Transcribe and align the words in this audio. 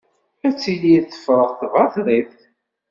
Ad 0.47 0.55
tili 0.61 0.97
tefreɣ 1.03 1.49
tbaṭrit. 1.59 2.35